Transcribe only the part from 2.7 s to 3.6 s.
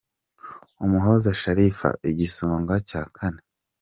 cya Kane